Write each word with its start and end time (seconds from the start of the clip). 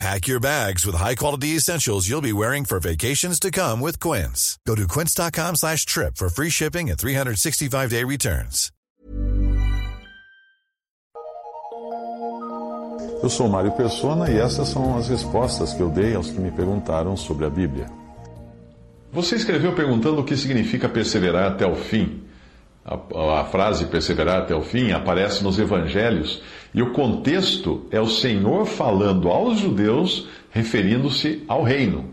Pack 0.00 0.26
your 0.26 0.40
bags 0.40 0.84
with 0.84 0.96
high-quality 0.96 1.56
essentials 1.56 2.08
you'll 2.08 2.20
be 2.20 2.32
wearing 2.32 2.64
for 2.64 2.80
vacations 2.80 3.38
to 3.40 3.50
come 3.50 3.80
with 3.80 3.98
Quince. 4.00 4.58
Go 4.66 4.74
to 4.74 4.86
quince.com 4.86 5.56
slash 5.56 5.86
trip 5.86 6.16
for 6.16 6.28
free 6.28 6.50
shipping 6.50 6.90
and 6.90 6.98
365-day 6.98 8.04
returns. 8.04 8.70
Eu 13.22 13.30
sou 13.30 13.48
Mário 13.48 13.72
Persona 13.72 14.30
e 14.30 14.36
essas 14.38 14.68
são 14.68 14.98
as 14.98 15.08
respostas 15.08 15.72
que 15.72 15.80
eu 15.80 15.88
dei 15.88 16.14
aos 16.14 16.30
que 16.30 16.38
me 16.38 16.50
perguntaram 16.50 17.16
sobre 17.16 17.46
a 17.46 17.50
Bíblia. 17.50 17.86
Você 19.12 19.36
escreveu 19.36 19.74
perguntando 19.74 20.20
o 20.20 20.24
que 20.24 20.36
significa 20.36 20.90
perseverar 20.90 21.52
até 21.52 21.66
o 21.66 21.74
fim. 21.74 22.23
A, 22.84 23.40
a, 23.40 23.44
frase 23.44 23.86
perseverar 23.86 24.40
até 24.40 24.54
o 24.54 24.60
fim 24.60 24.92
aparece 24.92 25.42
nos 25.42 25.58
evangelhos 25.58 26.42
e 26.74 26.82
o 26.82 26.92
contexto 26.92 27.86
é 27.90 27.98
o 27.98 28.06
Senhor 28.06 28.66
falando 28.66 29.30
aos 29.30 29.58
judeus, 29.58 30.28
referindo-se 30.50 31.42
ao 31.48 31.62
reino. 31.62 32.10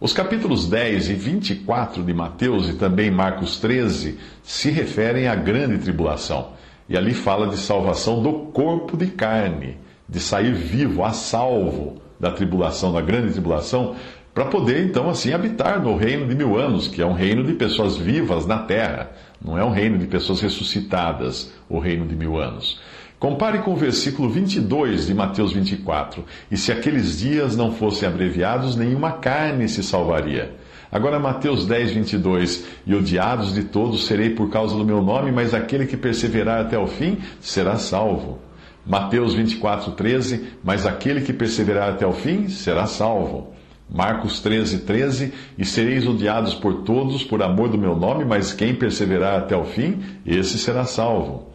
Os 0.00 0.12
capítulos 0.12 0.68
10 0.68 1.08
e 1.08 1.14
24 1.14 2.02
de 2.02 2.14
Mateus 2.14 2.68
e 2.68 2.74
também 2.74 3.10
Marcos 3.10 3.58
13 3.58 4.18
se 4.42 4.70
referem 4.70 5.26
à 5.26 5.34
grande 5.34 5.78
tribulação. 5.78 6.52
E 6.88 6.96
ali 6.96 7.14
fala 7.14 7.48
de 7.48 7.56
salvação 7.56 8.22
do 8.22 8.32
corpo 8.52 8.96
de 8.96 9.06
carne, 9.06 9.78
de 10.08 10.20
sair 10.20 10.52
vivo, 10.52 11.02
a 11.02 11.12
salvo 11.12 12.02
da 12.20 12.30
tribulação, 12.30 12.92
da 12.92 13.00
grande 13.00 13.32
tribulação, 13.32 13.96
para 14.34 14.46
poder 14.46 14.84
então 14.84 15.08
assim 15.08 15.32
habitar 15.32 15.80
no 15.80 15.96
reino 15.96 16.26
de 16.26 16.34
mil 16.34 16.58
anos, 16.58 16.88
que 16.88 17.00
é 17.00 17.06
um 17.06 17.12
reino 17.12 17.44
de 17.44 17.52
pessoas 17.52 17.96
vivas 17.96 18.44
na 18.46 18.58
terra, 18.58 19.12
não 19.42 19.56
é 19.56 19.64
um 19.64 19.70
reino 19.70 19.96
de 19.96 20.06
pessoas 20.06 20.40
ressuscitadas, 20.40 21.52
o 21.68 21.78
reino 21.78 22.04
de 22.04 22.16
mil 22.16 22.36
anos. 22.36 22.80
Compare 23.24 23.60
com 23.60 23.72
o 23.72 23.76
versículo 23.76 24.28
22 24.28 25.06
de 25.06 25.14
Mateus 25.14 25.52
24. 25.52 26.24
E 26.50 26.56
se 26.56 26.72
aqueles 26.72 27.20
dias 27.20 27.56
não 27.56 27.72
fossem 27.72 28.08
abreviados, 28.08 28.76
nenhuma 28.76 29.12
carne 29.12 29.68
se 29.68 29.82
salvaria. 29.82 30.56
Agora, 30.90 31.18
Mateus 31.18 31.66
10, 31.66 31.92
22. 31.92 32.66
E 32.86 32.94
odiados 32.94 33.54
de 33.54 33.64
todos 33.64 34.04
serei 34.04 34.30
por 34.30 34.50
causa 34.50 34.76
do 34.76 34.84
meu 34.84 35.00
nome, 35.00 35.32
mas 35.32 35.54
aquele 35.54 35.86
que 35.86 35.96
perseverar 35.96 36.60
até 36.60 36.78
o 36.78 36.86
fim 36.86 37.18
será 37.40 37.76
salvo. 37.76 38.38
Mateus 38.84 39.32
24, 39.32 39.92
13. 39.92 40.44
Mas 40.62 40.84
aquele 40.84 41.22
que 41.22 41.32
perseverar 41.32 41.90
até 41.90 42.06
o 42.06 42.12
fim 42.12 42.48
será 42.48 42.86
salvo. 42.86 43.54
Marcos 43.88 44.40
13, 44.40 44.80
13. 44.80 45.32
E 45.58 45.64
sereis 45.64 46.06
odiados 46.06 46.54
por 46.54 46.82
todos 46.82 47.22
por 47.24 47.42
amor 47.42 47.68
do 47.68 47.78
meu 47.78 47.94
nome, 47.94 48.24
mas 48.24 48.52
quem 48.52 48.74
perseverar 48.74 49.38
até 49.38 49.56
o 49.56 49.64
fim, 49.64 50.02
esse 50.26 50.58
será 50.58 50.84
salvo. 50.84 51.50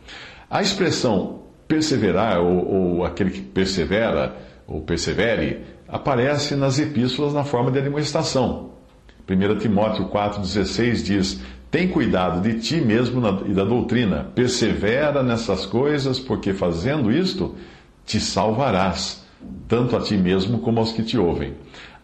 A 0.50 0.62
expressão 0.62 1.40
perseverar, 1.68 2.40
ou, 2.40 2.98
ou 2.98 3.06
aquele 3.06 3.30
que 3.30 3.42
persevera, 3.42 4.36
ou 4.68 4.82
persevere, 4.82 5.62
aparece 5.88 6.56
nas 6.56 6.80
epístolas 6.80 7.34
na 7.34 7.44
forma 7.44 7.72
de 7.72 7.80
admoestação. 7.80 8.72
1 9.30 9.58
Timóteo 9.60 10.06
4,16 10.10 11.04
diz: 11.04 11.42
Tem 11.70 11.88
cuidado 11.88 12.42
de 12.42 12.60
ti 12.60 12.82
mesmo 12.82 13.22
e 13.46 13.54
da 13.54 13.64
doutrina, 13.64 14.32
persevera 14.34 15.22
nessas 15.22 15.66
coisas, 15.66 16.20
porque 16.20 16.54
fazendo 16.54 17.12
isto 17.12 17.56
te 18.06 18.20
salvarás, 18.20 19.24
tanto 19.68 19.96
a 19.96 20.02
ti 20.02 20.18
mesmo 20.18 20.60
como 20.60 20.80
aos 20.80 20.92
que 20.92 21.04
te 21.04 21.18
ouvem. 21.18 21.54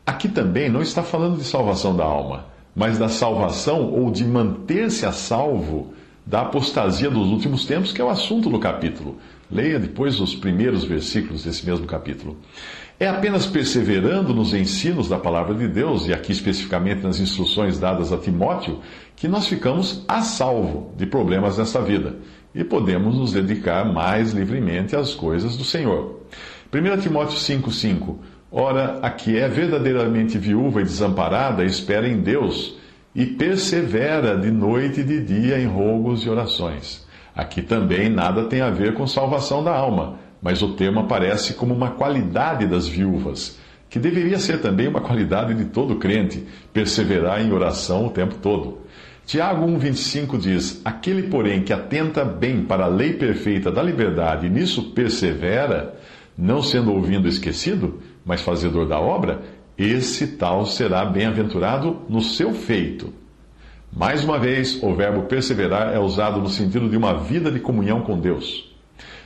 Aqui 0.06 0.30
também 0.30 0.70
não 0.70 0.82
está 0.82 1.02
falando 1.02 1.38
de 1.38 1.44
salvação 1.44 1.96
da 1.96 2.04
alma, 2.04 2.46
mas 2.76 2.98
da 2.98 3.10
salvação 3.10 3.92
ou 3.92 4.12
de 4.12 4.24
manter-se 4.24 5.06
a 5.06 5.12
salvo 5.12 5.94
da 6.26 6.42
apostasia 6.42 7.10
dos 7.10 7.28
últimos 7.28 7.66
tempos, 7.66 7.92
que 7.92 8.02
é 8.02 8.04
o 8.04 8.10
assunto 8.10 8.50
do 8.50 8.60
capítulo. 8.60 9.18
Leia 9.50 9.80
depois 9.80 10.20
os 10.20 10.36
primeiros 10.36 10.84
versículos 10.84 11.44
desse 11.44 11.66
mesmo 11.66 11.86
capítulo. 11.86 12.38
É 13.00 13.08
apenas 13.08 13.46
perseverando 13.46 14.34
nos 14.34 14.54
ensinos 14.54 15.10
da 15.10 15.18
palavra 15.18 15.54
de 15.54 15.68
Deus, 15.68 16.08
e 16.08 16.14
aqui 16.14 16.32
especificamente 16.32 17.04
nas 17.04 17.20
instruções 17.20 17.78
dadas 17.78 18.14
a 18.14 18.18
Timóteo, 18.18 18.80
que 19.16 19.28
nós 19.28 19.48
ficamos 19.48 20.04
a 20.08 20.22
salvo 20.22 20.94
de 20.98 21.06
problemas 21.06 21.58
nesta 21.58 21.82
vida 21.82 22.16
e 22.54 22.64
podemos 22.64 23.16
nos 23.16 23.34
dedicar 23.34 23.84
mais 23.92 24.32
livremente 24.32 24.96
às 24.96 25.14
coisas 25.14 25.58
do 25.58 25.64
Senhor. 25.64 26.22
1 26.74 27.02
Timóteo 27.02 27.38
5,5 27.38 28.16
Ora, 28.58 29.00
a 29.02 29.10
que 29.10 29.38
é 29.38 29.50
verdadeiramente 29.50 30.38
viúva 30.38 30.80
e 30.80 30.86
desamparada, 30.86 31.66
espera 31.66 32.08
em 32.08 32.22
Deus 32.22 32.78
e 33.14 33.26
persevera 33.26 34.38
de 34.38 34.50
noite 34.50 35.02
e 35.02 35.04
de 35.04 35.20
dia 35.20 35.60
em 35.60 35.66
rogos 35.66 36.26
e 36.26 36.30
orações 36.30 37.06
Aqui 37.36 37.62
também 37.62 38.08
nada 38.08 38.46
tem 38.46 38.62
a 38.62 38.70
ver 38.70 38.94
com 38.94 39.06
salvação 39.06 39.62
da 39.62 39.76
alma, 39.76 40.20
mas 40.42 40.62
o 40.62 40.70
termo 40.70 41.02
aparece 41.02 41.56
como 41.56 41.74
uma 41.74 41.92
qualidade 41.92 42.66
das 42.66 42.88
viúvas, 42.88 43.60
que 43.90 44.00
deveria 44.00 44.40
ser 44.40 44.62
também 44.62 44.88
uma 44.88 45.02
qualidade 45.02 45.54
de 45.54 45.66
todo 45.66 45.98
crente, 45.98 46.46
perseverar 46.72 47.42
em 47.46 47.52
oração 47.52 48.08
o 48.08 48.10
tempo 48.10 48.36
todo. 48.36 48.78
Tiago 49.26 49.68
1,25 49.68 50.38
diz: 50.38 50.82
Aquele, 50.86 51.24
porém, 51.24 51.62
que 51.62 51.74
atenta 51.74 52.24
bem 52.24 52.62
para 52.62 52.86
a 52.86 52.88
lei 52.88 53.12
perfeita 53.12 53.70
da 53.70 53.84
liberdade 53.84 54.48
e 54.48 54.50
nisso 54.50 54.92
persevera, 54.92 55.94
não 56.38 56.62
sendo 56.62 56.94
ouvindo 56.94 57.28
esquecido, 57.28 58.00
mas 58.26 58.42
fazedor 58.42 58.88
da 58.88 59.00
obra, 59.00 59.44
esse 59.78 60.28
tal 60.36 60.66
será 60.66 61.06
bem-aventurado 61.06 62.02
no 62.10 62.22
seu 62.22 62.54
feito. 62.54 63.14
Mais 63.94 64.24
uma 64.24 64.40
vez, 64.40 64.82
o 64.82 64.94
verbo 64.94 65.24
perseverar 65.24 65.94
é 65.94 66.00
usado 66.00 66.42
no 66.42 66.50
sentido 66.50 66.90
de 66.90 66.98
uma 66.98 67.14
vida 67.14 67.52
de 67.52 67.60
comunhão 67.60 68.02
com 68.02 68.20
Deus. 68.20 68.76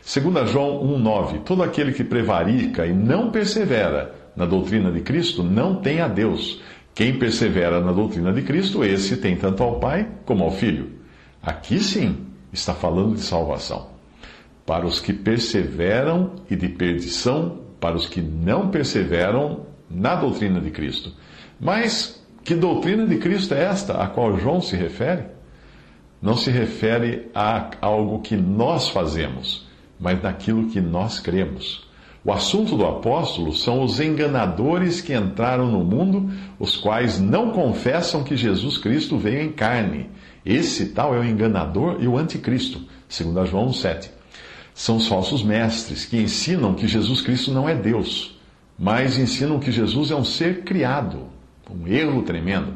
Segundo 0.02 0.46
João 0.46 0.84
1:9, 0.84 1.40
todo 1.40 1.64
aquele 1.64 1.92
que 1.92 2.04
prevarica 2.04 2.86
e 2.86 2.94
não 2.94 3.32
persevera 3.32 4.14
na 4.36 4.46
doutrina 4.46 4.92
de 4.92 5.02
Cristo 5.02 5.44
não 5.44 5.76
tem 5.76 6.02
a 6.02 6.08
Deus. 6.08 6.62
Quem 6.94 7.18
persevera 7.18 7.80
na 7.80 7.92
doutrina 7.92 8.34
de 8.34 8.42
Cristo, 8.42 8.84
esse 8.84 9.18
tem 9.18 9.36
tanto 9.36 9.64
ao 9.64 9.80
Pai 9.80 10.08
como 10.26 10.44
ao 10.44 10.52
Filho. 10.52 10.90
Aqui 11.42 11.80
sim 11.80 12.26
está 12.52 12.74
falando 12.74 13.16
de 13.16 13.22
salvação. 13.22 13.88
Para 14.66 14.86
os 14.86 15.00
que 15.00 15.14
perseveram 15.14 16.34
e 16.50 16.56
de 16.56 16.70
perdição, 16.70 17.69
para 17.80 17.96
os 17.96 18.08
que 18.08 18.22
não 18.22 18.70
perseveram 18.70 19.66
na 19.90 20.16
doutrina 20.16 20.60
de 20.60 20.72
Cristo. 20.72 21.14
Mas 21.60 22.24
que 22.44 22.56
doutrina 22.56 23.06
de 23.06 23.18
Cristo 23.18 23.54
é 23.54 23.64
esta 23.64 24.02
a 24.02 24.08
qual 24.08 24.38
João 24.38 24.62
se 24.62 24.76
refere? 24.76 25.24
Não 26.22 26.36
se 26.36 26.52
refere 26.52 27.30
a 27.34 27.70
algo 27.82 28.20
que 28.20 28.36
nós 28.36 28.90
fazemos, 28.90 29.68
mas 30.00 30.22
naquilo 30.22 30.70
que 30.70 30.82
nós 30.82 31.20
cremos. 31.20 31.88
O 32.24 32.34
assunto 32.34 32.76
do 32.76 32.86
apóstolo 32.86 33.54
são 33.54 33.82
os 33.82 34.00
enganadores 34.02 35.00
que 35.00 35.16
entraram 35.16 35.72
no 35.72 35.84
mundo, 35.86 36.30
os 36.60 36.76
quais 36.76 37.20
não 37.20 37.52
confessam 37.52 38.24
que 38.24 38.36
Jesus 38.36 38.78
Cristo 38.78 39.18
veio 39.18 39.42
em 39.42 39.52
carne. 39.52 40.10
Esse 40.46 40.88
tal 40.88 41.16
é 41.16 41.20
o 41.20 41.24
enganador 41.24 41.98
e 42.02 42.08
o 42.08 42.18
anticristo, 42.18 42.82
segundo 43.08 43.46
João 43.46 43.72
7. 43.72 44.19
São 44.80 44.96
os 44.96 45.10
falsos 45.10 45.44
mestres 45.44 46.06
que 46.06 46.16
ensinam 46.16 46.74
que 46.74 46.88
Jesus 46.88 47.20
Cristo 47.20 47.52
não 47.52 47.68
é 47.68 47.76
Deus, 47.76 48.40
mas 48.80 49.20
ensinam 49.20 49.60
que 49.60 49.74
Jesus 49.74 50.10
é 50.10 50.16
um 50.16 50.24
ser 50.24 50.62
criado, 50.62 51.24
um 51.70 51.86
erro 51.86 52.22
tremendo. 52.22 52.76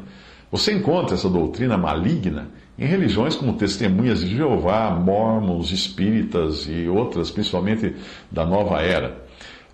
Você 0.52 0.74
encontra 0.74 1.14
essa 1.14 1.30
doutrina 1.30 1.78
maligna 1.78 2.48
em 2.78 2.84
religiões 2.84 3.34
como 3.34 3.54
Testemunhas 3.54 4.20
de 4.20 4.36
Jeová, 4.36 4.90
Mormons, 4.90 5.70
Espíritas 5.70 6.66
e 6.68 6.86
outras, 6.86 7.30
principalmente 7.30 7.96
da 8.30 8.44
nova 8.44 8.82
era. 8.82 9.24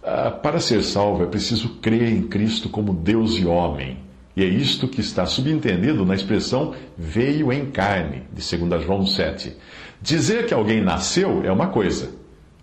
Ah, 0.01 0.31
para 0.31 0.61
ser 0.61 0.85
salvo 0.85 1.25
é 1.25 1.27
preciso 1.27 1.81
crer 1.81 2.13
em 2.13 2.23
Cristo 2.29 2.69
como 2.69 2.95
Deus 2.95 3.39
e 3.39 3.45
homem. 3.45 3.99
E 4.37 4.45
é 4.45 4.47
isto 4.47 4.87
que 4.87 5.01
está 5.01 5.27
subentendido 5.27 6.07
na 6.07 6.15
expressão 6.15 6.75
veio 6.97 7.53
em 7.53 7.67
carne, 7.67 8.23
de 8.33 8.57
2 8.57 8.85
João 8.85 9.05
7. 9.05 9.57
Dizer 10.01 10.47
que 10.47 10.55
alguém 10.55 10.81
nasceu 10.81 11.45
é 11.45 11.51
uma 11.51 11.67
coisa, 11.67 12.20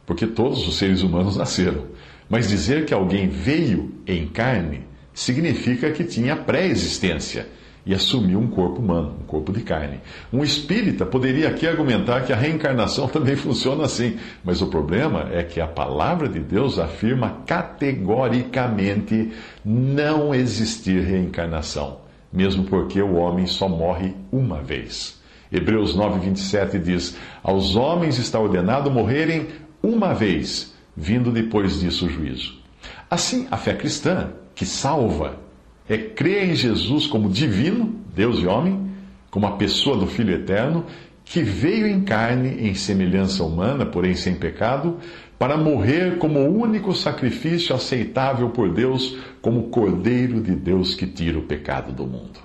porque 0.07 0.25
todos 0.25 0.65
os 0.65 0.77
seres 0.77 1.03
humanos 1.03 1.35
nasceram. 1.37 1.85
Mas 2.27 2.49
dizer 2.49 2.85
que 2.85 2.93
alguém 2.93 3.27
veio 3.27 3.93
em 4.07 4.25
carne 4.25 4.87
significa 5.13 5.91
que 5.91 6.03
tinha 6.03 6.35
pré-existência 6.35 7.47
e 7.85 7.93
assumiu 7.93 8.37
um 8.39 8.47
corpo 8.47 8.81
humano, 8.81 9.15
um 9.21 9.23
corpo 9.25 9.51
de 9.53 9.61
carne. 9.61 10.01
Um 10.31 10.43
espírita 10.43 11.05
poderia 11.05 11.47
aqui 11.47 11.65
argumentar 11.65 12.21
que 12.21 12.33
a 12.33 12.35
reencarnação 12.35 13.07
também 13.09 13.35
funciona 13.35 13.85
assim, 13.85 14.17
mas 14.43 14.61
o 14.61 14.67
problema 14.67 15.29
é 15.31 15.41
que 15.41 15.61
a 15.61 15.67
palavra 15.67 16.27
de 16.27 16.39
Deus 16.39 16.77
afirma 16.79 17.43
categoricamente 17.45 19.31
não 19.63 20.35
existir 20.35 21.01
reencarnação, 21.01 22.01
mesmo 22.31 22.65
porque 22.65 23.01
o 23.01 23.15
homem 23.15 23.45
só 23.45 23.69
morre 23.69 24.13
uma 24.31 24.61
vez. 24.61 25.17
Hebreus 25.49 25.95
9, 25.95 26.19
27 26.19 26.77
diz: 26.77 27.17
Aos 27.41 27.77
homens 27.77 28.17
está 28.17 28.37
ordenado 28.37 28.91
morrerem 28.91 29.47
uma 29.87 30.13
vez, 30.13 30.73
vindo 30.95 31.31
depois 31.31 31.79
disso 31.79 32.07
o 32.07 32.09
juízo. 32.09 32.59
Assim, 33.09 33.47
a 33.49 33.57
fé 33.57 33.73
cristã, 33.73 34.31
que 34.53 34.65
salva, 34.65 35.39
é 35.87 35.97
crer 35.97 36.49
em 36.49 36.55
Jesus 36.55 37.07
como 37.07 37.29
divino, 37.29 37.95
Deus 38.13 38.39
e 38.39 38.45
homem, 38.45 38.91
como 39.31 39.47
a 39.47 39.51
pessoa 39.51 39.97
do 39.97 40.07
Filho 40.07 40.33
eterno, 40.33 40.85
que 41.23 41.41
veio 41.41 41.87
em 41.87 42.01
carne 42.01 42.67
em 42.67 42.73
semelhança 42.73 43.43
humana, 43.43 43.85
porém 43.85 44.15
sem 44.15 44.35
pecado, 44.35 44.97
para 45.37 45.57
morrer 45.57 46.17
como 46.17 46.39
único 46.39 46.93
sacrifício 46.93 47.75
aceitável 47.75 48.49
por 48.49 48.73
Deus, 48.73 49.17
como 49.41 49.69
Cordeiro 49.69 50.41
de 50.41 50.55
Deus 50.55 50.95
que 50.95 51.05
tira 51.05 51.37
o 51.37 51.43
pecado 51.43 51.93
do 51.93 52.05
mundo. 52.05 52.39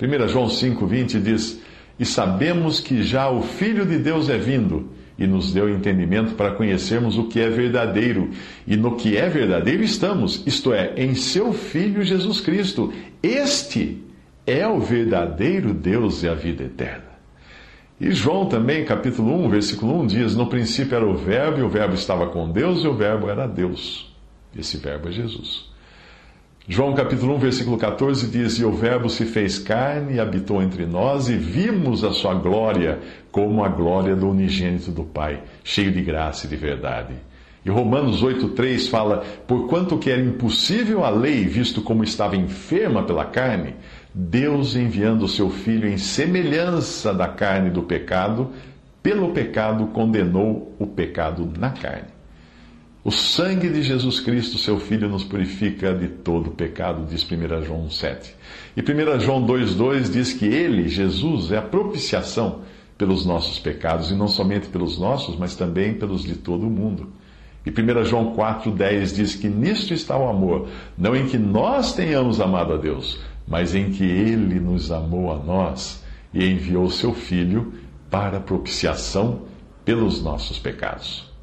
1 0.00 0.28
João 0.28 0.46
5,20 0.46 1.20
diz: 1.20 1.60
E 1.98 2.04
sabemos 2.04 2.78
que 2.78 3.02
já 3.02 3.28
o 3.28 3.42
Filho 3.42 3.84
de 3.84 3.98
Deus 3.98 4.28
é 4.28 4.38
vindo 4.38 4.90
e 5.18 5.26
nos 5.26 5.52
deu 5.52 5.68
entendimento 5.68 6.34
para 6.34 6.52
conhecermos 6.52 7.16
o 7.16 7.24
que 7.24 7.40
é 7.40 7.48
verdadeiro. 7.48 8.30
E 8.66 8.76
no 8.76 8.96
que 8.96 9.16
é 9.16 9.28
verdadeiro 9.28 9.82
estamos, 9.82 10.42
isto 10.46 10.72
é, 10.72 10.92
em 10.96 11.14
seu 11.14 11.52
Filho 11.52 12.02
Jesus 12.02 12.40
Cristo. 12.40 12.92
Este 13.22 14.02
é 14.46 14.66
o 14.66 14.78
verdadeiro 14.78 15.72
Deus 15.72 16.22
e 16.22 16.28
a 16.28 16.34
vida 16.34 16.64
eterna. 16.64 17.16
E 17.98 18.12
João 18.12 18.46
também, 18.46 18.84
capítulo 18.84 19.34
1, 19.46 19.48
versículo 19.48 20.00
1 20.02 20.06
diz: 20.06 20.36
No 20.36 20.48
princípio 20.48 20.94
era 20.94 21.06
o 21.06 21.16
Verbo, 21.16 21.60
e 21.60 21.62
o 21.62 21.68
Verbo 21.68 21.94
estava 21.94 22.26
com 22.26 22.50
Deus, 22.50 22.84
e 22.84 22.86
o 22.86 22.94
Verbo 22.94 23.30
era 23.30 23.46
Deus. 23.46 24.14
Esse 24.56 24.76
Verbo 24.76 25.08
é 25.08 25.12
Jesus. 25.12 25.70
João 26.68 26.94
capítulo 26.94 27.36
1, 27.36 27.38
versículo 27.38 27.78
14 27.78 28.26
diz: 28.26 28.58
E 28.58 28.64
o 28.64 28.72
Verbo 28.72 29.08
se 29.08 29.24
fez 29.24 29.56
carne 29.56 30.14
e 30.14 30.20
habitou 30.20 30.60
entre 30.60 30.84
nós, 30.84 31.28
e 31.28 31.36
vimos 31.36 32.02
a 32.02 32.10
sua 32.10 32.34
glória 32.34 32.98
como 33.30 33.62
a 33.62 33.68
glória 33.68 34.16
do 34.16 34.28
unigênito 34.28 34.90
do 34.90 35.04
Pai, 35.04 35.40
cheio 35.62 35.92
de 35.92 36.02
graça 36.02 36.44
e 36.44 36.48
de 36.48 36.56
verdade. 36.56 37.14
E 37.64 37.70
Romanos 37.70 38.20
8,3 38.20 38.90
fala: 38.90 39.24
Porquanto 39.46 39.96
que 39.96 40.10
era 40.10 40.20
impossível 40.20 41.04
a 41.04 41.08
lei, 41.08 41.44
visto 41.44 41.80
como 41.80 42.02
estava 42.02 42.34
enferma 42.34 43.04
pela 43.04 43.26
carne, 43.26 43.76
Deus 44.12 44.74
enviando 44.74 45.22
o 45.22 45.28
seu 45.28 45.48
Filho 45.48 45.88
em 45.88 45.98
semelhança 45.98 47.14
da 47.14 47.28
carne 47.28 47.70
do 47.70 47.84
pecado, 47.84 48.50
pelo 49.00 49.30
pecado 49.30 49.86
condenou 49.92 50.74
o 50.80 50.86
pecado 50.88 51.48
na 51.56 51.70
carne 51.70 52.15
o 53.06 53.12
sangue 53.12 53.68
de 53.68 53.84
Jesus 53.84 54.18
Cristo, 54.18 54.58
seu 54.58 54.80
Filho, 54.80 55.08
nos 55.08 55.22
purifica 55.22 55.94
de 55.94 56.08
todo 56.08 56.50
pecado, 56.50 57.06
diz 57.08 57.22
1 57.22 57.62
João 57.62 57.88
7. 57.88 58.34
E 58.76 58.80
1 58.80 59.20
João 59.20 59.46
2,2 59.46 60.10
diz 60.10 60.32
que 60.32 60.44
ele, 60.44 60.88
Jesus, 60.88 61.52
é 61.52 61.58
a 61.58 61.62
propiciação 61.62 62.62
pelos 62.98 63.24
nossos 63.24 63.60
pecados, 63.60 64.10
e 64.10 64.14
não 64.16 64.26
somente 64.26 64.66
pelos 64.66 64.98
nossos, 64.98 65.38
mas 65.38 65.54
também 65.54 65.94
pelos 65.94 66.24
de 66.24 66.34
todo 66.34 66.66
o 66.66 66.70
mundo. 66.70 67.12
E 67.64 67.70
1 67.70 68.04
João 68.06 68.34
4,10 68.34 69.14
diz 69.14 69.36
que 69.36 69.46
nisto 69.46 69.94
está 69.94 70.18
o 70.18 70.28
amor, 70.28 70.68
não 70.98 71.14
em 71.14 71.28
que 71.28 71.38
nós 71.38 71.94
tenhamos 71.94 72.40
amado 72.40 72.72
a 72.72 72.76
Deus, 72.76 73.20
mas 73.46 73.72
em 73.72 73.92
que 73.92 74.02
Ele 74.02 74.58
nos 74.58 74.90
amou 74.90 75.32
a 75.32 75.36
nós 75.36 76.02
e 76.34 76.44
enviou 76.44 76.90
seu 76.90 77.14
Filho 77.14 77.72
para 78.10 78.40
propiciação 78.40 79.42
pelos 79.84 80.20
nossos 80.20 80.58
pecados. 80.58 81.35